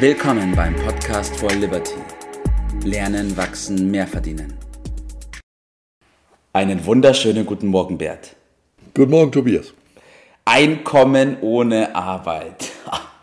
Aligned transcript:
Willkommen 0.00 0.54
beim 0.54 0.76
Podcast 0.76 1.34
for 1.38 1.50
Liberty. 1.50 1.96
Lernen, 2.84 3.36
wachsen, 3.36 3.90
mehr 3.90 4.06
verdienen. 4.06 4.54
Einen 6.52 6.86
wunderschönen 6.86 7.44
guten 7.44 7.66
Morgen, 7.66 7.98
Bert. 7.98 8.36
Guten 8.94 9.10
Morgen, 9.10 9.32
Tobias. 9.32 9.74
Einkommen 10.44 11.38
ohne 11.40 11.96
Arbeit. 11.96 12.70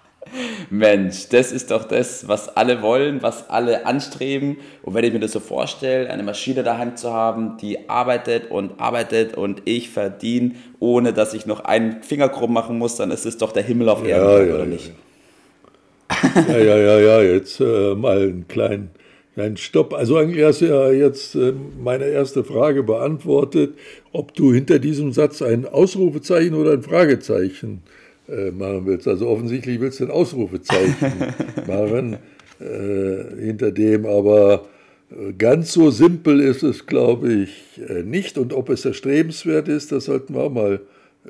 Mensch, 0.69 1.29
das 1.29 1.53
ist 1.53 1.71
doch 1.71 1.85
das, 1.85 2.27
was 2.27 2.57
alle 2.57 2.81
wollen, 2.81 3.21
was 3.21 3.49
alle 3.49 3.85
anstreben. 3.85 4.57
Und 4.83 4.95
wenn 4.95 5.05
ich 5.05 5.13
mir 5.13 5.21
das 5.21 5.31
so 5.31 5.39
vorstelle, 5.39 6.09
eine 6.09 6.23
Maschine 6.23 6.61
daheim 6.63 6.97
zu 6.97 7.13
haben, 7.13 7.55
die 7.55 7.87
arbeitet 7.87 8.51
und 8.51 8.81
arbeitet 8.81 9.37
und 9.37 9.61
ich 9.63 9.91
verdiene, 9.91 10.55
ohne 10.79 11.13
dass 11.13 11.33
ich 11.33 11.45
noch 11.45 11.61
einen 11.61 12.03
Finger 12.03 12.27
krumm 12.27 12.51
machen 12.51 12.77
muss, 12.77 12.97
dann 12.97 13.11
ist 13.11 13.25
es 13.25 13.37
doch 13.37 13.53
der 13.53 13.63
Himmel 13.63 13.87
auf 13.87 14.05
Erden, 14.05 14.29
ja, 14.29 14.43
ja, 14.43 14.55
oder 14.55 14.65
nicht? 14.65 14.91
Ja, 16.47 16.57
ja, 16.57 16.77
ja, 16.77 16.99
ja, 16.99 17.21
jetzt 17.21 17.59
äh, 17.59 17.95
mal 17.95 18.21
einen 18.21 18.47
kleinen, 18.47 18.89
kleinen 19.33 19.57
Stopp. 19.57 19.93
Also 19.93 20.17
eigentlich 20.17 20.43
hast 20.43 20.61
du 20.61 20.65
ja 20.65 20.91
jetzt 20.91 21.35
äh, 21.35 21.53
meine 21.83 22.05
erste 22.05 22.43
Frage 22.43 22.83
beantwortet, 22.83 23.75
ob 24.11 24.33
du 24.33 24.53
hinter 24.53 24.79
diesem 24.79 25.11
Satz 25.11 25.41
ein 25.41 25.65
Ausrufezeichen 25.67 26.55
oder 26.55 26.73
ein 26.73 26.83
Fragezeichen 26.83 27.83
äh, 28.27 28.51
machen 28.51 28.85
willst. 28.85 29.07
Also 29.07 29.27
offensichtlich 29.27 29.79
willst 29.79 29.99
du 29.99 30.05
ein 30.05 30.11
Ausrufezeichen 30.11 31.13
machen, 31.67 32.17
äh, 32.59 33.43
hinter 33.45 33.71
dem 33.71 34.05
aber 34.05 34.65
äh, 35.11 35.33
ganz 35.33 35.73
so 35.73 35.91
simpel 35.91 36.39
ist 36.39 36.63
es, 36.63 36.85
glaube 36.85 37.31
ich, 37.31 37.81
äh, 37.87 38.03
nicht. 38.03 38.37
Und 38.37 38.53
ob 38.53 38.69
es 38.69 38.85
erstrebenswert 38.85 39.67
ist, 39.67 39.91
das 39.91 40.05
sollten 40.05 40.33
wir 40.35 40.41
auch 40.41 40.51
mal 40.51 40.81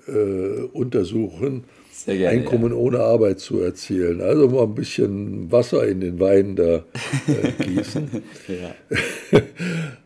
äh, 0.07 0.62
untersuchen. 0.73 1.66
Gerne, 2.05 2.27
Einkommen 2.27 2.72
ja. 2.72 2.77
ohne 2.77 2.99
Arbeit 2.99 3.40
zu 3.40 3.59
erzielen. 3.62 4.22
Also 4.22 4.49
mal 4.49 4.63
ein 4.63 4.76
bisschen 4.76 5.52
Wasser 5.52 5.88
in 5.88 6.02
den 6.02 6.20
Wein 6.20 6.55
da 6.55 6.84
äh, 7.27 7.63
gießen. 7.63 8.10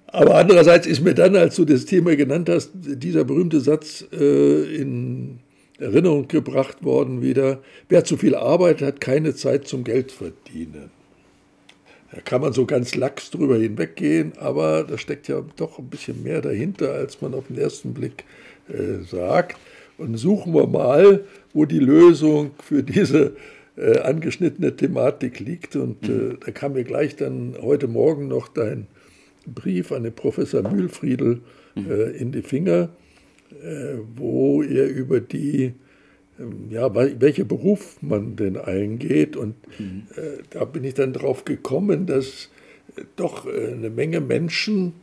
Aber 0.07 0.35
andererseits 0.35 0.87
ist 0.87 1.01
mir 1.01 1.13
dann, 1.13 1.35
als 1.35 1.55
du 1.55 1.65
das 1.65 1.85
Thema 1.85 2.15
genannt 2.15 2.49
hast, 2.49 2.71
dieser 2.73 3.23
berühmte 3.23 3.59
Satz 3.59 4.05
äh, 4.11 4.75
in 4.75 5.39
Erinnerung 5.77 6.27
gebracht 6.27 6.83
worden 6.83 7.21
wieder, 7.21 7.61
wer 7.89 8.03
zu 8.03 8.17
viel 8.17 8.35
arbeitet, 8.35 8.87
hat 8.87 9.01
keine 9.01 9.35
Zeit 9.35 9.67
zum 9.67 9.83
Geld 9.83 10.11
verdienen. 10.11 10.91
Da 12.11 12.21
kann 12.21 12.41
man 12.41 12.53
so 12.53 12.65
ganz 12.65 12.95
lax 12.95 13.29
drüber 13.29 13.57
hinweggehen, 13.57 14.33
aber 14.37 14.83
da 14.83 14.97
steckt 14.97 15.27
ja 15.27 15.43
doch 15.57 15.77
ein 15.77 15.89
bisschen 15.89 16.23
mehr 16.23 16.41
dahinter, 16.41 16.93
als 16.93 17.21
man 17.21 17.35
auf 17.35 17.47
den 17.47 17.57
ersten 17.57 17.93
Blick 17.93 18.23
äh, 18.67 19.03
sagt. 19.03 19.57
Und 19.99 20.17
suchen 20.17 20.53
wir 20.53 20.67
mal, 20.67 21.25
wo 21.53 21.65
die 21.65 21.79
Lösung 21.79 22.51
für 22.63 22.83
diese 22.83 23.35
äh, 23.75 23.99
angeschnittene 23.99 24.75
Thematik 24.75 25.39
liegt. 25.39 25.75
Und 25.75 26.07
äh, 26.07 26.11
mhm. 26.11 26.37
da 26.45 26.51
kam 26.51 26.73
mir 26.73 26.83
gleich 26.83 27.15
dann 27.15 27.55
heute 27.61 27.87
Morgen 27.87 28.27
noch 28.27 28.47
dein 28.47 28.87
Brief 29.45 29.91
an 29.91 30.03
den 30.03 30.13
Professor 30.13 30.67
Mühlfriedel 30.69 31.41
mhm. 31.75 31.91
äh, 31.91 32.09
in 32.11 32.31
die 32.31 32.41
Finger 32.41 32.89
äh, 33.51 33.97
wo 34.15 34.61
er 34.61 34.87
über 34.87 35.19
die, 35.19 35.73
ähm, 36.39 36.67
ja, 36.69 36.93
welche 36.93 37.45
Beruf 37.45 37.97
man 38.01 38.35
denn 38.35 38.57
eingeht. 38.57 39.35
Und 39.35 39.55
mhm. 39.79 40.03
Äh, 40.15 40.43
da 40.51 40.65
bin 40.65 40.83
ich 40.83 40.93
dann 40.93 41.13
drauf 41.13 41.45
gekommen, 41.45 42.05
dass 42.05 42.49
äh, 42.95 43.01
doch 43.15 43.47
eine 43.47 43.89
Menge 43.89 44.21
Menschen 44.21 44.93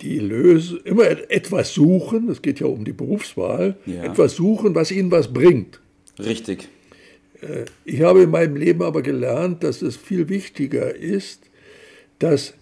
die 0.00 0.18
lösen, 0.18 0.80
immer 0.84 1.04
etwas 1.30 1.74
suchen, 1.74 2.28
es 2.28 2.42
geht 2.42 2.60
ja 2.60 2.66
um 2.66 2.84
die 2.84 2.92
Berufswahl, 2.92 3.76
ja. 3.86 4.04
etwas 4.04 4.36
suchen, 4.36 4.74
was 4.74 4.90
ihnen 4.90 5.10
was 5.10 5.32
bringt. 5.32 5.80
Richtig. 6.18 6.68
Ich 7.84 8.00
habe 8.00 8.22
in 8.22 8.30
meinem 8.30 8.56
Leben 8.56 8.82
aber 8.82 9.02
gelernt, 9.02 9.62
dass 9.62 9.82
es 9.82 9.96
viel 9.96 10.28
wichtiger 10.28 10.94
ist, 10.94 11.42
dass 12.18 12.54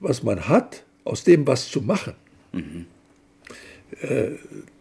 was 0.00 0.22
man 0.22 0.48
hat, 0.48 0.84
aus 1.04 1.24
dem 1.24 1.46
was 1.46 1.70
zu 1.70 1.80
machen. 1.80 2.12
Mhm 2.52 2.86
äh, 4.00 4.32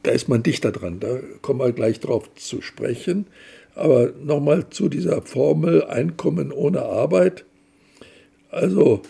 da 0.04 0.12
ist 0.12 0.28
man 0.28 0.44
dichter 0.44 0.72
dran. 0.72 1.00
Da 1.00 1.20
kommen 1.42 1.60
wir 1.60 1.72
gleich 1.72 2.00
drauf 2.00 2.34
zu 2.36 2.62
sprechen. 2.62 3.28
Aber 3.74 4.12
nochmal 4.24 4.70
zu 4.70 4.90
dieser 4.90 5.22
Formel 5.22 5.84
Einkommen 5.84 6.52
ohne 6.52 6.84
Arbeit. 6.84 7.46
Also 8.50 9.02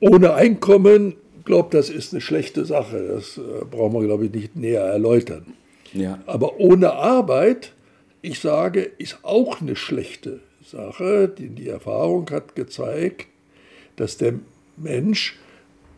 ohne 0.00 0.34
Einkommen, 0.34 1.14
glaube 1.44 1.68
das 1.72 1.90
ist 1.90 2.12
eine 2.12 2.20
schlechte 2.20 2.64
Sache. 2.64 3.06
Das 3.14 3.38
äh, 3.38 3.64
brauchen 3.70 3.94
wir, 3.94 4.06
glaube 4.06 4.26
ich, 4.26 4.32
nicht 4.32 4.56
näher 4.56 4.82
erläutern. 4.82 5.54
Ja. 5.92 6.22
Aber 6.26 6.58
ohne 6.58 6.92
Arbeit, 6.92 7.72
ich 8.22 8.40
sage, 8.40 8.82
ist 8.82 9.18
auch 9.22 9.60
eine 9.60 9.76
schlechte 9.76 10.40
Sache. 10.64 11.28
Die, 11.28 11.48
die 11.48 11.68
Erfahrung 11.68 12.30
hat 12.30 12.54
gezeigt, 12.54 13.26
dass 13.96 14.16
der 14.16 14.34
Mensch 14.76 15.38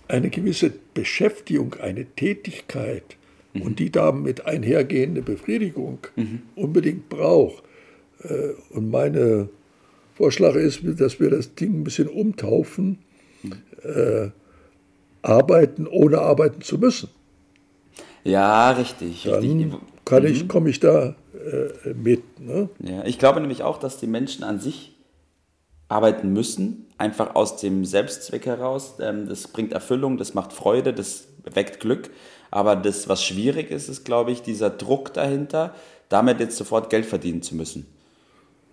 eine 0.09 0.31
gewisse 0.31 0.73
Beschäftigung, 0.93 1.75
eine 1.81 2.05
Tätigkeit 2.05 3.17
mhm. 3.53 3.63
und 3.63 3.79
die 3.79 3.91
damit 3.91 4.47
einhergehende 4.47 5.23
Befriedigung 5.23 5.99
mhm. 6.17 6.43
unbedingt 6.57 7.09
braucht. 7.09 7.63
Äh, 8.23 8.51
und 8.71 8.91
mein 8.91 9.49
Vorschlag 10.15 10.55
ist, 10.55 10.83
dass 10.85 11.19
wir 11.19 11.31
das 11.31 11.55
Ding 11.55 11.81
ein 11.81 11.85
bisschen 11.85 12.09
umtaufen, 12.09 12.99
mhm. 13.43 13.53
äh, 13.83 14.31
arbeiten 15.25 15.87
ohne 15.87 16.21
arbeiten 16.21 16.61
zu 16.61 16.79
müssen. 16.79 17.09
Ja, 18.23 18.71
richtig. 18.71 19.25
Dann 19.25 19.41
richtig. 19.41 19.73
Kann 20.05 20.27
ich, 20.27 20.45
mhm. 20.45 20.49
komme 20.49 20.71
ich 20.71 20.81
da 20.81 21.15
äh, 21.35 21.95
mit. 21.95 22.41
Ne? 22.41 22.69
Ja, 22.81 23.05
ich 23.05 23.19
glaube 23.19 23.41
nämlich 23.41 23.63
auch, 23.63 23.79
dass 23.79 23.99
die 23.99 24.07
Menschen 24.07 24.45
an 24.45 24.61
sich 24.61 24.93
arbeiten 25.89 26.33
müssen, 26.33 26.87
einfach 26.99 27.35
aus 27.35 27.57
dem 27.57 27.85
Selbstzweck 27.85 28.47
heraus. 28.47 28.95
Ähm, 29.01 29.29
das 29.29 29.49
bringt 29.49 29.73
Erfüllung, 29.73 30.17
das 30.17 30.35
macht 30.35 30.53
Freude, 30.53 30.93
das 30.93 31.27
weckt 31.45 31.81
Glück. 31.81 32.11
Aber 32.51 32.77
das, 32.77 33.09
was 33.09 33.25
schwierig 33.25 33.71
ist, 33.71 33.89
ist, 33.89 34.05
glaube 34.05 34.31
ich, 34.31 34.43
dieser 34.43 34.71
Druck 34.71 35.13
dahinter, 35.13 35.75
damit 36.09 36.41
jetzt 36.41 36.57
sofort 36.57 36.91
Geld 36.91 37.07
verdienen 37.07 37.43
zu 37.43 37.57
müssen. 37.57 37.87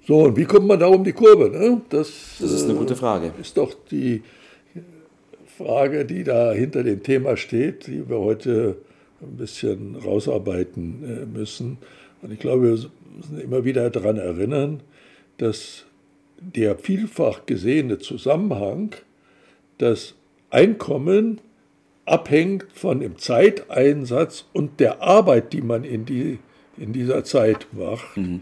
So, 0.07 0.25
und 0.25 0.37
wie 0.37 0.45
kommt 0.45 0.67
man 0.67 0.79
da 0.79 0.87
um 0.87 1.03
die 1.03 1.13
Kurve? 1.13 1.49
Ne? 1.49 1.81
Das, 1.89 2.09
das 2.39 2.51
ist 2.51 2.63
eine 2.65 2.75
gute 2.75 2.95
Frage. 2.95 3.33
Ist 3.39 3.57
doch 3.57 3.73
die 3.89 4.23
Frage, 5.65 6.05
die 6.05 6.23
da 6.23 6.51
hinter 6.51 6.83
dem 6.83 7.03
Thema 7.03 7.37
steht, 7.37 7.87
die 7.87 8.09
wir 8.09 8.19
heute 8.19 8.77
ein 9.21 9.37
bisschen 9.37 9.95
rausarbeiten 9.95 11.03
äh, 11.03 11.25
müssen. 11.25 11.77
Und 12.21 12.31
ich 12.31 12.39
glaube, 12.39 12.63
wir 12.63 12.89
müssen 13.15 13.41
immer 13.41 13.63
wieder 13.65 13.89
daran 13.89 14.17
erinnern, 14.17 14.81
dass 15.37 15.85
der 16.39 16.77
vielfach 16.77 17.45
gesehene 17.45 17.99
Zusammenhang, 17.99 18.95
das 19.77 20.15
Einkommen 20.49 21.39
abhängt 22.05 22.65
von 22.73 22.99
dem 22.99 23.17
Zeiteinsatz 23.17 24.45
und 24.53 24.79
der 24.79 25.01
Arbeit, 25.01 25.53
die 25.53 25.61
man 25.61 25.83
in, 25.83 26.05
die, 26.05 26.39
in 26.77 26.93
dieser 26.93 27.23
Zeit 27.23 27.67
macht, 27.71 28.17
mhm. 28.17 28.41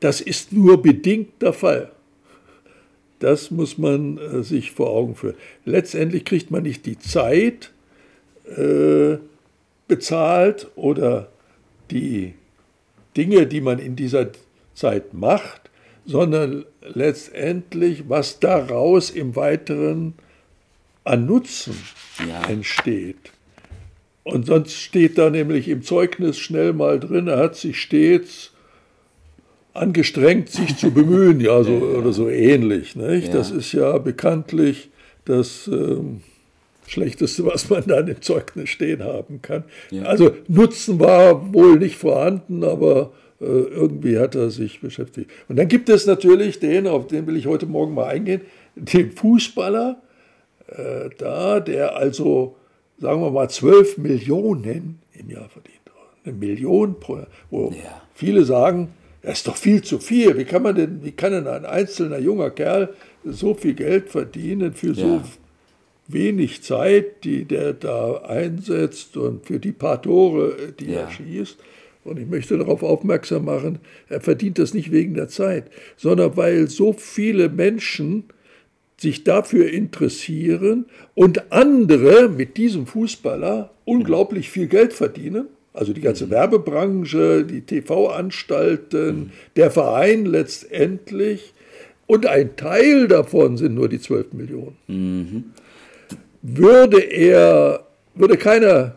das 0.00 0.20
ist 0.20 0.52
nur 0.52 0.82
bedingt 0.82 1.40
der 1.40 1.52
Fall. 1.52 1.92
Das 3.20 3.50
muss 3.50 3.78
man 3.78 4.18
äh, 4.18 4.42
sich 4.42 4.72
vor 4.72 4.90
Augen 4.90 5.14
führen. 5.14 5.36
Letztendlich 5.64 6.24
kriegt 6.24 6.50
man 6.50 6.64
nicht 6.64 6.84
die 6.86 6.98
Zeit 6.98 7.70
äh, 8.56 9.18
bezahlt 9.86 10.68
oder 10.74 11.28
die 11.90 12.34
Dinge, 13.16 13.46
die 13.46 13.60
man 13.60 13.78
in 13.78 13.94
dieser 13.94 14.30
Zeit 14.74 15.14
macht, 15.14 15.70
sondern 16.06 16.64
letztendlich, 16.82 18.08
was 18.08 18.40
daraus 18.40 19.10
im 19.10 19.36
Weiteren 19.36 20.14
an 21.04 21.26
Nutzen 21.26 21.76
ja. 22.26 22.48
entsteht. 22.48 23.32
Und 24.22 24.46
sonst 24.46 24.74
steht 24.74 25.18
da 25.18 25.28
nämlich 25.30 25.68
im 25.68 25.82
Zeugnis 25.82 26.38
schnell 26.38 26.72
mal 26.72 27.00
drin, 27.00 27.28
er 27.28 27.38
hat 27.38 27.56
sich 27.56 27.80
stets 27.80 28.52
angestrengt, 29.72 30.48
sich 30.48 30.76
zu 30.76 30.90
bemühen, 30.90 31.40
ja, 31.40 31.62
so, 31.62 31.72
oder 31.72 32.12
so 32.12 32.28
ähnlich. 32.28 32.96
Nicht? 32.96 33.28
Ja. 33.28 33.34
Das 33.34 33.50
ist 33.50 33.72
ja 33.72 33.98
bekanntlich 33.98 34.90
das 35.24 35.68
ähm, 35.68 36.22
Schlechteste, 36.86 37.46
was 37.46 37.70
man 37.70 37.84
dann 37.86 38.08
im 38.08 38.20
Zeugnis 38.20 38.70
stehen 38.70 39.04
haben 39.04 39.42
kann. 39.42 39.64
Ja. 39.90 40.02
Also 40.04 40.32
Nutzen 40.48 40.98
war 40.98 41.54
wohl 41.54 41.78
nicht 41.78 41.96
vorhanden, 41.96 42.64
aber 42.64 43.12
äh, 43.40 43.44
irgendwie 43.44 44.18
hat 44.18 44.34
er 44.34 44.50
sich 44.50 44.80
beschäftigt. 44.80 45.30
Und 45.48 45.56
dann 45.56 45.68
gibt 45.68 45.88
es 45.88 46.06
natürlich 46.06 46.58
den, 46.58 46.86
auf 46.86 47.06
den 47.06 47.26
will 47.26 47.36
ich 47.36 47.46
heute 47.46 47.66
Morgen 47.66 47.94
mal 47.94 48.06
eingehen, 48.06 48.42
den 48.74 49.12
Fußballer, 49.12 50.02
äh, 50.66 51.10
da, 51.16 51.60
der 51.60 51.96
also, 51.96 52.56
sagen 52.98 53.22
wir 53.22 53.30
mal, 53.30 53.48
12 53.48 53.98
Millionen 53.98 55.00
im 55.12 55.30
Jahr 55.30 55.48
verdient. 55.48 55.76
Eine 56.22 56.34
Million 56.34 57.00
pro 57.00 57.16
Jahr. 57.16 57.28
Wo 57.50 57.70
ja. 57.70 58.02
viele 58.14 58.44
sagen, 58.44 58.88
das 59.22 59.38
ist 59.38 59.48
doch 59.48 59.56
viel 59.56 59.82
zu 59.82 59.98
viel. 59.98 60.36
Wie 60.36 60.44
kann 60.44 60.62
man 60.62 60.74
denn, 60.74 61.04
wie 61.04 61.12
kann 61.12 61.32
denn 61.32 61.46
ein 61.46 61.64
einzelner 61.64 62.18
junger 62.18 62.50
Kerl 62.50 62.94
so 63.24 63.54
viel 63.54 63.74
Geld 63.74 64.08
verdienen 64.08 64.72
für 64.72 64.92
ja. 64.92 64.94
so 64.94 65.22
wenig 66.08 66.62
Zeit, 66.62 67.24
die 67.24 67.44
der 67.44 67.74
da 67.74 68.22
einsetzt 68.22 69.16
und 69.16 69.46
für 69.46 69.58
die 69.58 69.72
paar 69.72 70.00
Tore, 70.00 70.72
die 70.78 70.92
ja. 70.92 71.00
er 71.00 71.10
schießt? 71.10 71.58
Und 72.02 72.18
ich 72.18 72.26
möchte 72.26 72.56
darauf 72.56 72.82
aufmerksam 72.82 73.44
machen, 73.44 73.78
er 74.08 74.22
verdient 74.22 74.58
das 74.58 74.72
nicht 74.72 74.90
wegen 74.90 75.14
der 75.14 75.28
Zeit, 75.28 75.70
sondern 75.96 76.36
weil 76.36 76.68
so 76.68 76.94
viele 76.94 77.50
Menschen 77.50 78.24
sich 78.96 79.24
dafür 79.24 79.70
interessieren 79.70 80.86
und 81.14 81.52
andere 81.52 82.28
mit 82.28 82.56
diesem 82.56 82.86
Fußballer 82.86 83.70
unglaublich 83.84 84.50
viel 84.50 84.66
Geld 84.66 84.92
verdienen. 84.92 85.46
Also 85.80 85.94
die 85.94 86.02
ganze 86.02 86.28
Werbebranche, 86.28 87.42
die 87.42 87.62
TV-Anstalten, 87.62 89.32
der 89.56 89.70
Verein 89.70 90.26
letztendlich. 90.26 91.54
Und 92.06 92.26
ein 92.26 92.54
Teil 92.56 93.08
davon 93.08 93.56
sind 93.56 93.76
nur 93.76 93.88
die 93.88 93.98
12 93.98 94.34
Millionen. 94.34 94.76
Mhm. 94.88 95.44
Würde 96.42 97.00
er, 97.00 97.86
würde 98.14 98.36
keiner, 98.36 98.96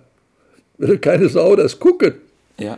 würde 0.78 0.98
keine 0.98 1.30
Sau 1.30 1.56
das 1.56 1.80
gucken. 1.80 2.16
Ja. 2.60 2.78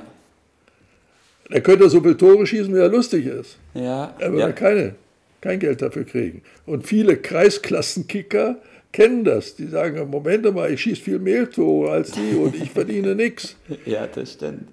Er 1.49 1.61
könnte 1.61 1.89
so 1.89 1.99
viele 1.99 2.15
Tore 2.15 2.45
schießen, 2.45 2.71
wie 2.75 2.79
er 2.79 2.89
lustig 2.89 3.25
ist. 3.25 3.57
Ja. 3.73 4.13
Er 4.19 4.31
würde 4.31 4.49
ja. 4.49 4.51
keine 4.51 4.93
kein 5.41 5.59
Geld 5.59 5.81
dafür 5.81 6.05
kriegen. 6.05 6.41
Und 6.67 6.87
viele 6.87 7.17
Kreisklassenkicker 7.17 8.57
kennen 8.95 9.25
das. 9.25 9.56
Die 9.56 9.68
sagen, 9.68 10.09
Moment 10.09 10.51
mal, 10.56 10.71
ich 10.71 10.81
schieße 10.81 11.01
viel 11.01 11.19
mehr 11.19 11.50
Tore 11.50 11.92
als 11.92 12.12
die 12.12 12.36
und 12.36 12.56
ich 12.56 12.71
verdiene 12.71 13.13
nichts. 13.13 13.56
Ja, 13.86 14.07
das 14.07 14.33
stimmt. 14.33 14.69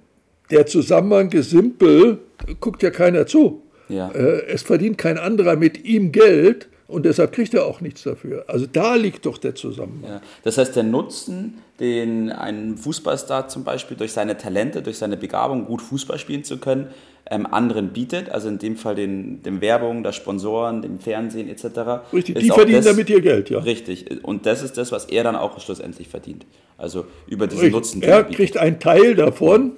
Der 0.51 0.67
Zusammenhang 0.67 1.31
ist 1.33 1.51
simpel, 1.51 2.19
guckt 2.61 2.83
ja 2.83 2.91
keiner 2.91 3.27
zu. 3.27 3.63
Ja. 3.89 4.11
Äh, 4.11 4.47
es 4.47 4.63
verdient 4.63 4.97
kein 4.97 5.19
anderer 5.19 5.57
mit 5.57 5.85
ihm 5.85 6.13
Geld 6.13 6.69
und 6.87 7.05
deshalb 7.05 7.33
kriegt 7.33 7.53
er 7.55 7.67
auch 7.67 7.81
nichts 7.81 8.05
dafür. 8.05 8.45
Also 8.47 8.67
da 8.71 8.95
liegt 8.95 9.27
doch 9.27 9.39
der 9.39 9.55
Zusammenhang. 9.55 10.13
Ja. 10.13 10.21
Das 10.45 10.57
heißt, 10.57 10.77
der 10.77 10.85
Nutzen, 10.85 11.59
den 11.81 12.31
ein 12.31 12.77
Fußballstar 12.77 13.49
zum 13.49 13.65
Beispiel 13.65 13.97
durch 13.97 14.13
seine 14.13 14.37
Talente, 14.37 14.83
durch 14.83 14.99
seine 14.99 15.17
Begabung 15.17 15.65
gut 15.65 15.83
Fußball 15.83 16.19
spielen 16.19 16.45
zu 16.45 16.59
können, 16.59 16.89
ähm, 17.31 17.47
anderen 17.47 17.89
bietet, 17.89 18.31
also 18.31 18.49
in 18.49 18.59
dem 18.59 18.77
Fall 18.77 18.95
den, 18.95 19.43
den 19.43 19.61
Werbung, 19.61 20.03
der 20.03 20.13
Sponsoren, 20.13 20.83
dem 20.83 20.99
Fernsehen 20.99 21.49
etc. 21.49 22.13
Richtig, 22.13 22.39
die 22.39 22.49
verdienen 22.49 22.79
das, 22.79 22.87
damit 22.87 23.09
ihr 23.11 23.21
Geld, 23.21 23.51
ja. 23.51 23.61
Richtig, 23.61 24.25
und 24.25 24.47
das 24.47 24.63
ist 24.63 24.77
das, 24.77 24.93
was 24.93 25.07
er 25.07 25.25
dann 25.25 25.37
auch 25.37 25.59
schlussendlich 25.61 26.09
verdient. 26.09 26.47
Also 26.79 27.07
über 27.29 27.47
diesen 27.47 27.61
richtig. 27.61 27.75
Nutzen. 27.75 28.03
Er 28.03 28.25
kriegt 28.25 28.57
einen 28.57 28.81
Teil 28.81 29.15
davon. 29.15 29.73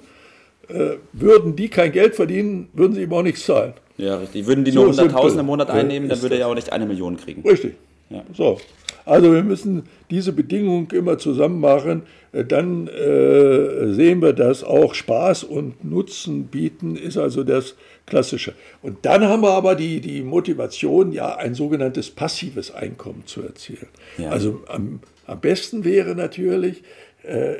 Äh, 0.67 0.97
würden 1.13 1.55
die 1.55 1.69
kein 1.69 1.91
Geld 1.91 2.15
verdienen, 2.15 2.69
würden 2.73 2.93
sie 2.93 3.03
ihm 3.03 3.13
auch 3.13 3.21
nichts 3.21 3.45
zahlen. 3.45 3.73
Ja, 3.97 4.17
richtig. 4.17 4.47
Würden 4.47 4.65
die 4.65 4.71
nur 4.71 4.87
100.000 4.87 5.39
im 5.39 5.45
Monat 5.45 5.69
einnehmen, 5.69 6.09
dann 6.09 6.21
würde 6.23 6.35
er 6.35 6.41
ja 6.41 6.47
auch 6.47 6.55
nicht 6.55 6.73
eine 6.73 6.87
Million 6.87 7.17
kriegen. 7.17 7.47
Richtig. 7.47 7.75
Ja. 8.09 8.23
So. 8.33 8.59
Also 9.05 9.33
wir 9.33 9.43
müssen 9.43 9.83
diese 10.09 10.33
Bedingungen 10.33 10.87
immer 10.91 11.17
zusammen 11.17 11.59
machen. 11.59 12.03
Äh, 12.31 12.45
dann 12.45 12.87
äh, 12.87 13.93
sehen 13.93 14.21
wir, 14.21 14.33
dass 14.33 14.63
auch 14.63 14.93
Spaß 14.93 15.43
und 15.43 15.83
Nutzen 15.83 16.47
bieten 16.47 16.95
ist 16.95 17.17
also 17.17 17.43
das 17.43 17.75
Klassische. 18.05 18.53
Und 18.81 19.05
dann 19.05 19.23
haben 19.23 19.41
wir 19.41 19.51
aber 19.51 19.75
die, 19.75 19.99
die 19.99 20.21
Motivation, 20.21 21.11
ja, 21.11 21.35
ein 21.35 21.55
sogenanntes 21.55 22.11
passives 22.11 22.71
Einkommen 22.71 23.23
zu 23.25 23.41
erzielen. 23.41 23.87
Ja. 24.17 24.29
Also 24.29 24.61
am, 24.67 24.99
am 25.25 25.39
besten 25.39 25.83
wäre 25.85 26.15
natürlich, 26.15 26.83
äh, 27.23 27.55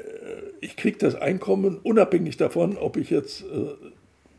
ich 0.61 0.75
kriege 0.75 0.97
das 0.97 1.15
Einkommen 1.15 1.79
unabhängig 1.81 2.37
davon, 2.37 2.77
ob 2.77 2.97
ich 2.97 3.09
jetzt 3.09 3.41
äh, 3.41 3.45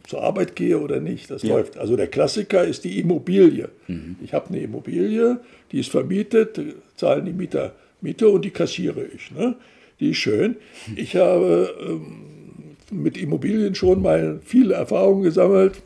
zur 0.07 0.23
Arbeit 0.23 0.57
gehe 0.57 0.79
oder 0.79 1.01
nicht. 1.01 1.31
Das 1.31 1.43
ja. 1.43 1.55
läuft. 1.55 1.79
Also 1.79 1.97
der 1.97 2.07
Klassiker 2.07 2.65
ist 2.65 2.85
die 2.85 2.99
Immobilie. 3.01 3.69
Mhm. 3.89 4.17
Ich 4.23 4.33
habe 4.33 4.49
eine 4.49 4.61
Immobilie, 4.61 5.41
die 5.73 5.81
ist 5.81 5.91
vermietet, 5.91 6.61
zahlen 6.97 7.25
die 7.27 7.33
Mieter 7.33 7.75
Miete 8.01 8.29
und 8.29 8.45
die 8.45 8.51
kassiere 8.51 9.05
ich. 9.05 9.31
Ne? 9.33 9.57
Die 10.01 10.11
ist 10.11 10.19
schön. 10.19 10.57
Ich 10.95 11.17
habe 11.17 11.75
ähm, 11.81 12.77
mit 12.91 13.17
Immobilien 13.17 13.75
schon 13.75 14.03
mal 14.03 14.41
viele 14.45 14.75
Erfahrungen 14.75 15.23
gesammelt, 15.23 15.83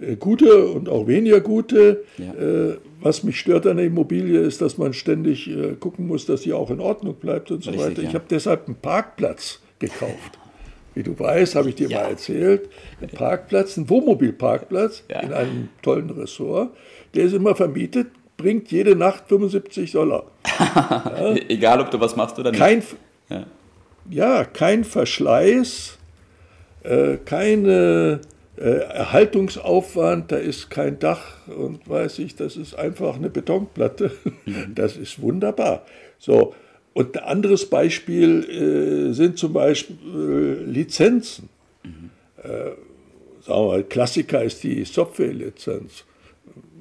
äh, 0.00 0.16
gute 0.16 0.66
und 0.68 0.88
auch 0.88 1.06
weniger 1.06 1.40
gute. 1.40 2.04
Ja. 2.18 2.32
Äh, 2.34 2.76
was 3.00 3.24
mich 3.24 3.38
stört 3.38 3.66
an 3.66 3.78
der 3.78 3.86
Immobilie 3.86 4.40
ist, 4.40 4.60
dass 4.60 4.78
man 4.78 4.92
ständig 4.92 5.50
äh, 5.50 5.74
gucken 5.78 6.06
muss, 6.06 6.24
dass 6.26 6.42
sie 6.42 6.52
auch 6.52 6.70
in 6.70 6.80
Ordnung 6.80 7.16
bleibt 7.16 7.50
und 7.50 7.64
so 7.64 7.70
Richtig, 7.70 7.88
weiter. 7.88 8.02
Ich 8.02 8.14
habe 8.14 8.24
deshalb 8.30 8.66
einen 8.66 8.76
Parkplatz 8.76 9.60
gekauft. 9.80 10.38
Wie 10.94 11.02
du 11.02 11.18
weißt, 11.18 11.54
habe 11.54 11.70
ich 11.70 11.76
dir 11.76 11.88
ja. 11.88 12.00
mal 12.00 12.10
erzählt, 12.10 12.68
ein 13.00 13.08
Parkplatz, 13.08 13.76
ein 13.76 13.88
Wohnmobilparkplatz 13.88 15.04
ja. 15.10 15.20
in 15.20 15.32
einem 15.32 15.68
tollen 15.80 16.10
Ressort. 16.10 16.70
Der 17.14 17.24
ist 17.24 17.32
immer 17.32 17.54
vermietet, 17.54 18.08
bringt 18.36 18.70
jede 18.70 18.96
Nacht 18.96 19.24
75 19.28 19.92
Dollar. 19.92 20.24
ja. 20.58 21.34
Egal, 21.48 21.80
ob 21.80 21.90
du 21.90 22.00
was 22.00 22.16
machst 22.16 22.38
oder 22.38 22.50
nicht. 22.50 22.60
Kein, 22.60 22.82
ja. 24.10 24.44
kein 24.44 24.84
Verschleiß, 24.84 25.98
äh, 26.82 27.16
keine 27.24 28.20
äh, 28.56 28.62
Erhaltungsaufwand, 28.62 30.30
da 30.30 30.36
ist 30.36 30.70
kein 30.70 30.98
Dach 30.98 31.46
und 31.46 31.88
weiß 31.88 32.18
ich, 32.18 32.36
das 32.36 32.56
ist 32.56 32.74
einfach 32.74 33.16
eine 33.16 33.30
Betonplatte. 33.30 34.12
Mhm. 34.44 34.74
Das 34.74 34.96
ist 34.96 35.22
wunderbar. 35.22 35.86
So, 36.18 36.54
und 36.94 37.16
ein 37.16 37.24
anderes 37.24 37.66
Beispiel 37.66 39.10
äh, 39.10 39.12
sind 39.14 39.38
zum 39.38 39.52
Beispiel 39.52 39.96
äh, 40.14 40.70
Lizenzen. 40.70 41.48
Mhm. 41.84 42.10
Äh, 42.42 42.48
sagen 43.40 43.60
wir 43.60 43.66
mal, 43.66 43.84
Klassiker 43.84 44.42
ist 44.42 44.62
die 44.62 44.84
Software-Lizenz. 44.84 46.04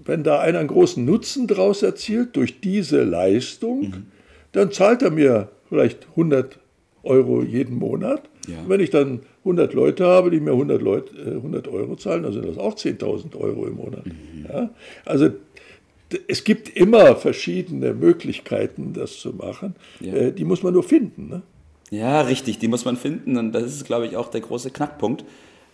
Wenn 0.04 0.24
da 0.24 0.40
einer 0.40 0.60
einen 0.60 0.68
großen 0.68 1.04
Nutzen 1.04 1.48
daraus 1.48 1.84
erzielt 1.84 2.36
durch 2.36 2.60
diese 2.60 3.04
Leistung, 3.04 3.82
mhm. 3.82 4.06
dann 4.52 4.72
zahlt 4.72 5.02
er 5.02 5.12
mir 5.12 5.50
vielleicht 5.70 6.08
100 6.10 6.60
Euro 7.04 7.42
jeden 7.42 7.78
Monat. 7.78 8.24
Ja. 8.48 8.58
Wenn 8.68 8.80
ich 8.80 8.90
dann 8.90 9.22
100 9.40 9.74
Leute 9.74 10.06
habe, 10.06 10.30
die 10.30 10.40
mir 10.40 10.52
100, 10.52 10.82
Leute, 10.82 11.16
100 11.16 11.68
Euro 11.68 11.96
zahlen, 11.96 12.24
dann 12.24 12.34
sind 12.34 12.48
das 12.48 12.58
auch 12.58 12.76
10.000 12.76 13.36
Euro 13.38 13.66
im 13.66 13.76
Monat. 13.76 14.06
Mhm. 14.06 14.46
Ja? 14.50 14.70
Also 15.06 15.30
es 16.28 16.44
gibt 16.44 16.70
immer 16.70 17.16
verschiedene 17.16 17.94
Möglichkeiten, 17.94 18.94
das 18.94 19.18
zu 19.20 19.34
machen. 19.34 19.76
Ja. 20.00 20.14
Äh, 20.14 20.32
die 20.32 20.46
muss 20.46 20.64
man 20.64 20.74
nur 20.74 20.84
finden. 20.84 21.30
Ne? 21.30 21.42
Ja, 21.90 22.22
richtig, 22.22 22.60
die 22.60 22.68
muss 22.68 22.86
man 22.86 22.98
finden. 22.98 23.38
Und 23.38 23.52
das 23.52 23.64
ist, 23.64 23.86
glaube 23.86 24.06
ich, 24.06 24.16
auch 24.16 24.30
der 24.30 24.42
große 24.42 24.72
Knackpunkt. 24.72 25.26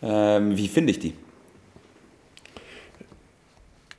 Ähm, 0.02 0.58
wie 0.58 0.68
finde 0.68 0.92
ich 0.92 1.00
die? 1.00 1.14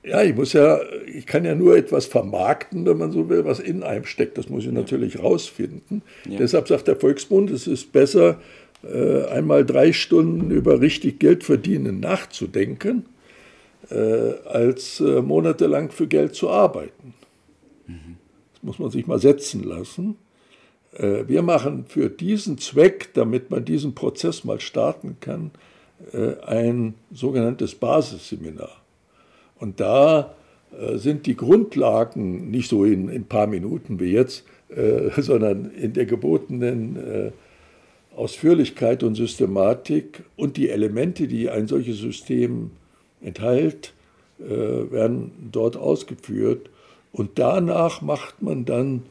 Ja, 0.04 0.22
ich 0.22 0.34
muss 0.34 0.52
ja, 0.52 0.80
ich 1.06 1.26
kann 1.26 1.44
ja 1.44 1.54
nur 1.54 1.76
etwas 1.76 2.06
vermarkten, 2.06 2.86
wenn 2.86 2.96
man 2.96 3.12
so 3.12 3.28
will, 3.28 3.44
was 3.44 3.60
in 3.60 3.82
einem 3.82 4.04
steckt. 4.04 4.38
Das 4.38 4.48
muss 4.48 4.64
ich 4.64 4.72
natürlich 4.72 5.18
rausfinden. 5.22 6.02
Ja. 6.28 6.38
Deshalb 6.38 6.68
sagt 6.68 6.88
der 6.88 6.96
Volksbund, 6.96 7.50
es 7.50 7.66
ist 7.66 7.92
besser, 7.92 8.40
äh, 8.82 9.24
einmal 9.26 9.66
drei 9.66 9.92
Stunden 9.92 10.50
über 10.50 10.80
richtig 10.80 11.18
Geld 11.18 11.44
verdienen 11.44 12.00
nachzudenken 12.00 13.04
als 13.90 15.00
äh, 15.00 15.22
monatelang 15.22 15.90
für 15.90 16.06
Geld 16.06 16.34
zu 16.34 16.50
arbeiten. 16.50 17.14
Das 17.86 18.62
muss 18.62 18.78
man 18.78 18.90
sich 18.90 19.06
mal 19.06 19.18
setzen 19.18 19.62
lassen. 19.62 20.16
Äh, 20.92 21.26
wir 21.26 21.42
machen 21.42 21.86
für 21.88 22.10
diesen 22.10 22.58
Zweck, 22.58 23.10
damit 23.14 23.50
man 23.50 23.64
diesen 23.64 23.94
Prozess 23.94 24.44
mal 24.44 24.60
starten 24.60 25.16
kann, 25.20 25.50
ein 26.46 26.94
sogenanntes 27.10 27.74
Basisseminar. 27.74 28.70
Und 29.58 29.80
da 29.80 30.36
sind 30.94 31.26
die 31.26 31.34
Grundlagen 31.34 32.52
nicht 32.52 32.68
so 32.68 32.84
in 32.84 33.10
ein 33.10 33.24
paar 33.24 33.48
Minuten 33.48 33.98
wie 33.98 34.12
jetzt, 34.12 34.44
sondern 35.16 35.72
in 35.72 35.94
der 35.94 36.06
gebotenen 36.06 37.32
Ausführlichkeit 38.14 39.02
und 39.02 39.16
Systematik 39.16 40.22
und 40.36 40.56
die 40.56 40.70
Elemente, 40.70 41.26
die 41.26 41.50
ein 41.50 41.66
solches 41.66 41.98
System 41.98 42.70
enthält, 43.20 43.92
äh, 44.38 44.44
werden 44.44 45.32
dort 45.52 45.76
ausgeführt. 45.76 46.70
Und 47.12 47.38
danach 47.38 48.02
macht 48.02 48.42
man 48.42 48.64
dann 48.64 49.02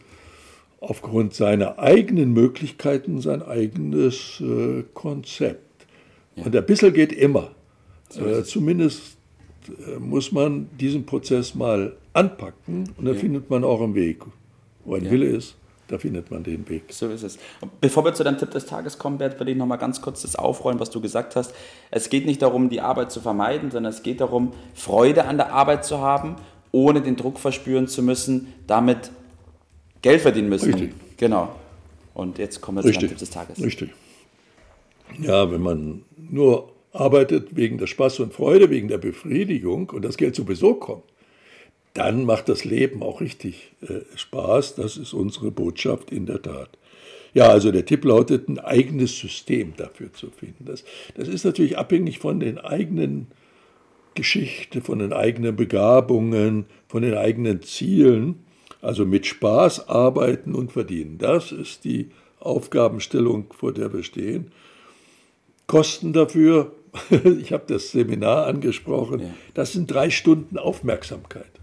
aufgrund 0.80 1.34
seiner 1.34 1.80
eigenen 1.80 2.34
Möglichkeiten 2.34 3.22
sein 3.22 3.42
eigenes 3.42 4.42
äh, 4.42 4.84
Konzept. 4.94 5.86
Ja. 6.36 6.46
Und 6.46 6.56
ein 6.56 6.66
bisschen 6.66 6.94
geht 6.94 7.12
immer. 7.12 7.52
Äh, 8.16 8.44
zumindest 8.44 9.18
äh, 9.68 10.00
muss 10.00 10.32
man 10.32 10.70
diesen 10.80 11.06
Prozess 11.06 11.56
mal 11.56 11.98
anpacken 12.14 12.94
und 12.98 13.06
dann 13.06 13.16
ja. 13.16 13.20
findet 13.20 13.50
man 13.50 13.64
auch 13.64 13.82
einen 13.82 13.96
Weg. 13.96 14.24
Wo 14.86 14.96
ein 14.96 15.06
ja. 15.06 15.12
Wille 15.12 15.26
ist, 15.26 15.58
da 15.88 15.98
findet 15.98 16.32
man 16.32 16.44
den 16.44 16.67
Weg. 16.70 16.84
So 16.89 17.10
ist 17.10 17.24
es. 17.24 17.38
bevor 17.79 18.03
wir 18.03 18.13
zu 18.13 18.24
deinem 18.24 18.38
Tipp 18.38 18.51
des 18.51 18.65
Tages 18.65 18.98
kommen, 18.98 19.17
Bert, 19.17 19.39
würde 19.39 19.51
ich 19.51 19.58
nochmal 19.58 19.77
ganz 19.77 20.01
kurz 20.01 20.22
das 20.22 20.36
aufrollen, 20.36 20.79
was 20.79 20.89
du 20.89 21.01
gesagt 21.01 21.36
hast. 21.36 21.53
Es 21.91 22.10
geht 22.10 22.25
nicht 22.25 22.41
darum, 22.41 22.70
die 22.70 22.82
Arbeit 22.82 23.12
zu 23.12 23.22
vermeiden, 23.22 23.72
sondern 23.72 23.94
es 23.94 24.03
geht 24.03 24.22
darum, 24.22 24.53
Freude 24.74 25.25
an 25.25 25.38
der 25.38 25.53
Arbeit 25.53 25.86
zu 25.86 26.00
haben, 26.00 26.36
ohne 26.72 27.01
den 27.01 27.15
Druck 27.15 27.39
verspüren 27.39 27.88
zu 27.88 28.03
müssen, 28.03 28.53
damit 28.67 29.12
Geld 30.01 30.22
verdienen 30.22 30.50
müssen. 30.50 30.74
Richtig. 30.74 30.94
Genau. 31.17 31.50
Und 32.13 32.38
jetzt 32.38 32.62
kommen 32.62 32.77
wir 32.77 32.84
Richtig. 32.84 32.96
zu 32.96 33.00
deinem 33.00 33.10
Tipp 33.10 33.20
des 33.20 33.29
Tages. 33.29 33.63
Richtig. 33.63 33.89
Ja, 35.20 35.50
wenn 35.51 35.62
man 35.62 36.03
nur 36.17 36.72
arbeitet 36.91 37.56
wegen 37.56 37.77
der 37.77 37.88
Spaß 37.88 38.20
und 38.20 38.34
Freude, 38.34 38.70
wegen 38.70 38.88
der 38.88 38.98
Befriedigung 38.98 39.89
und 39.91 40.03
das 40.03 40.17
Geld 40.17 40.36
sowieso 40.36 40.74
kommt, 40.75 41.03
dann 41.98 42.25
macht 42.25 42.48
das 42.48 42.63
Leben 42.63 43.01
auch 43.01 43.22
richtig 43.22 43.72
äh, 43.82 44.01
Spaß. 44.16 44.75
Das 44.75 44.98
ist 44.98 45.13
unsere 45.13 45.50
Botschaft 45.50 46.12
in 46.12 46.27
der 46.27 46.42
Tat. 46.42 46.70
Ja, 47.34 47.50
also 47.50 47.72
der 47.72 47.86
Tipp 47.86 48.06
lautet, 48.06 48.48
ein 48.48 48.60
eigenes 48.60 49.18
System 49.18 49.74
dafür 49.75 50.13
zu 50.13 50.30
finden. 50.30 50.66
Das, 50.66 50.84
das 51.16 51.27
ist 51.27 51.44
natürlich 51.44 51.77
abhängig 51.77 52.20
von 52.20 52.39
den 52.39 52.60
eigenen 52.60 53.27
Geschichten, 54.13 54.82
von 54.84 55.00
den 55.00 55.12
eigenen 55.12 55.56
Begabungen, 55.56 56.66
von 56.88 57.01
den 57.01 57.16
eigenen 57.16 57.63
Zielen. 57.63 58.44
Also 58.80 59.06
mit 59.06 59.25
Spaß 59.25 59.89
arbeiten 59.89 60.54
und 60.54 60.72
verdienen. 60.72 61.18
Das 61.18 61.51
ist 61.51 61.84
die 61.84 62.12
Aufgabenstellung, 62.39 63.51
vor 63.58 63.74
der 63.74 63.92
wir 63.92 64.04
stehen. 64.04 64.51
Kosten 65.66 66.13
dafür, 66.13 66.74
ich 67.39 67.51
habe 67.51 67.63
das 67.68 67.92
Seminar 67.92 68.46
angesprochen, 68.46 69.34
das 69.56 69.74
sind 69.74 69.89
drei 69.92 70.12
Stunden 70.12 70.60
Aufmerksamkeit. 70.60 71.57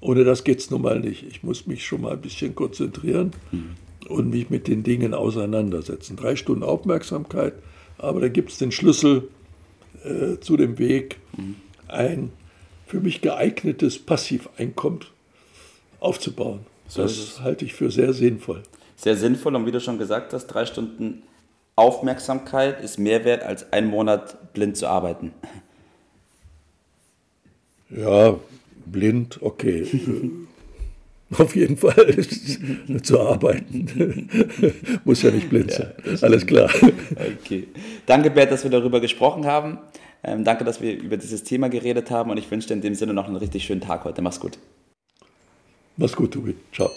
Ohne 0.00 0.24
das 0.24 0.44
geht 0.44 0.60
es 0.60 0.70
nun 0.70 0.82
mal 0.82 1.00
nicht. 1.00 1.24
Ich 1.24 1.42
muss 1.42 1.66
mich 1.66 1.86
schon 1.86 2.02
mal 2.02 2.12
ein 2.12 2.20
bisschen 2.20 2.54
konzentrieren 2.54 3.32
mhm. 3.52 3.74
und 4.08 4.30
mich 4.30 4.48
mit 4.50 4.66
den 4.66 4.82
Dingen 4.82 5.14
auseinandersetzen. 5.14 6.16
Drei 6.16 6.36
Stunden 6.36 6.62
Aufmerksamkeit, 6.62 7.54
aber 7.98 8.20
da 8.20 8.28
gibt 8.28 8.50
es 8.50 8.58
den 8.58 8.72
Schlüssel 8.72 9.28
äh, 10.04 10.38
zu 10.40 10.56
dem 10.56 10.78
Weg, 10.78 11.18
mhm. 11.36 11.56
ein 11.88 12.32
für 12.86 13.00
mich 13.00 13.20
geeignetes 13.20 13.98
Passiveinkommen 13.98 15.00
aufzubauen. 16.00 16.60
So 16.88 17.02
das 17.02 17.40
halte 17.40 17.64
ich 17.64 17.74
für 17.74 17.90
sehr 17.90 18.12
sinnvoll. 18.12 18.62
Sehr 18.96 19.16
sinnvoll 19.16 19.54
und 19.54 19.64
wie 19.66 19.70
du 19.70 19.80
schon 19.80 19.98
gesagt 19.98 20.32
hast, 20.32 20.48
drei 20.48 20.66
Stunden 20.66 21.22
Aufmerksamkeit 21.76 22.82
ist 22.82 22.98
mehr 22.98 23.24
wert 23.24 23.44
als 23.44 23.72
einen 23.72 23.88
Monat 23.88 24.52
blind 24.52 24.76
zu 24.76 24.88
arbeiten. 24.88 25.32
Ja, 27.90 28.36
blind, 28.92 29.38
okay. 29.42 29.86
Auf 31.38 31.54
jeden 31.54 31.76
Fall 31.76 32.16
zu 33.02 33.20
arbeiten. 33.20 34.28
Muss 35.04 35.22
ja 35.22 35.30
nicht 35.30 35.48
blind 35.48 35.70
sein. 35.70 35.92
Ja, 36.04 36.22
Alles 36.22 36.44
klar. 36.44 36.68
Okay. 37.42 37.68
Danke, 38.06 38.30
Bert, 38.30 38.50
dass 38.50 38.64
wir 38.64 38.70
darüber 38.70 39.00
gesprochen 39.00 39.46
haben. 39.46 39.78
Ähm, 40.24 40.44
danke, 40.44 40.64
dass 40.64 40.80
wir 40.80 40.98
über 40.98 41.16
dieses 41.16 41.44
Thema 41.44 41.68
geredet 41.68 42.10
haben 42.10 42.30
und 42.30 42.36
ich 42.36 42.50
wünsche 42.50 42.68
dir 42.68 42.74
in 42.74 42.80
dem 42.80 42.94
Sinne 42.94 43.14
noch 43.14 43.26
einen 43.26 43.36
richtig 43.36 43.64
schönen 43.64 43.80
Tag 43.80 44.04
heute. 44.04 44.22
Mach's 44.22 44.40
gut. 44.40 44.58
Mach's 45.96 46.16
gut, 46.16 46.32
Tobi. 46.32 46.56
Ciao. 46.72 46.90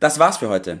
Das 0.00 0.18
war's 0.18 0.38
für 0.38 0.48
heute. 0.48 0.80